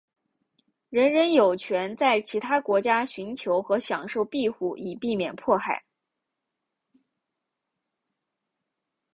[0.89, 5.83] 人人有权在其他国家寻求和享受庇护以避免迫害。